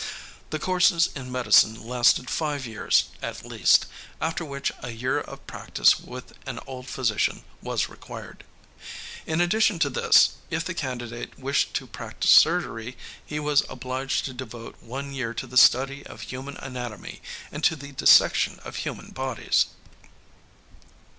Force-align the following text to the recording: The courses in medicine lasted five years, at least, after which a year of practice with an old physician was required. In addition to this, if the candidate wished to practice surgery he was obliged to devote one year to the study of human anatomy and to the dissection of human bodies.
The 0.49 0.57
courses 0.57 1.09
in 1.15 1.31
medicine 1.31 1.79
lasted 1.79 2.27
five 2.27 2.65
years, 2.65 3.05
at 3.21 3.45
least, 3.45 3.85
after 4.19 4.43
which 4.43 4.71
a 4.81 4.89
year 4.89 5.19
of 5.19 5.45
practice 5.45 5.99
with 5.99 6.33
an 6.47 6.59
old 6.65 6.87
physician 6.87 7.43
was 7.61 7.87
required. 7.87 8.43
In 9.27 9.39
addition 9.39 9.77
to 9.77 9.91
this, 9.91 10.37
if 10.49 10.65
the 10.65 10.73
candidate 10.73 11.37
wished 11.37 11.75
to 11.75 11.85
practice 11.85 12.31
surgery 12.31 12.97
he 13.23 13.39
was 13.39 13.61
obliged 13.69 14.25
to 14.25 14.33
devote 14.33 14.81
one 14.81 15.13
year 15.13 15.35
to 15.35 15.45
the 15.45 15.55
study 15.55 16.03
of 16.07 16.21
human 16.21 16.57
anatomy 16.57 17.21
and 17.51 17.63
to 17.65 17.75
the 17.75 17.91
dissection 17.91 18.59
of 18.65 18.77
human 18.77 19.11
bodies. 19.11 19.67